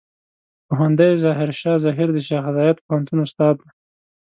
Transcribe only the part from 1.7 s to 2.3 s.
زهير د